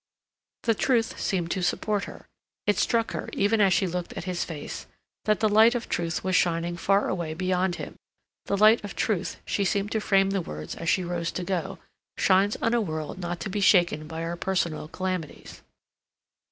The 0.63 0.73
truth 0.73 1.19
seemed 1.19 1.51
to 1.51 1.61
support 1.61 2.05
her; 2.05 2.25
it 2.65 2.79
struck 2.79 3.11
her, 3.11 3.29
even 3.33 3.61
as 3.61 3.71
she 3.71 3.85
looked 3.85 4.13
at 4.13 4.23
his 4.23 4.43
face, 4.43 4.87
that 5.25 5.41
the 5.41 5.47
light 5.47 5.75
of 5.75 5.87
truth 5.89 6.23
was 6.23 6.35
shining 6.35 6.75
far 6.75 7.07
away 7.07 7.35
beyond 7.35 7.75
him; 7.75 7.97
the 8.47 8.57
light 8.57 8.83
of 8.83 8.95
truth, 8.95 9.37
she 9.45 9.63
seemed 9.63 9.91
to 9.91 10.01
frame 10.01 10.31
the 10.31 10.41
words 10.41 10.73
as 10.73 10.89
she 10.89 11.03
rose 11.03 11.31
to 11.33 11.43
go, 11.43 11.77
shines 12.17 12.55
on 12.63 12.73
a 12.73 12.81
world 12.81 13.19
not 13.19 13.39
to 13.41 13.49
be 13.51 13.61
shaken 13.61 14.07
by 14.07 14.23
our 14.23 14.35
personal 14.35 14.87
calamities. 14.87 15.61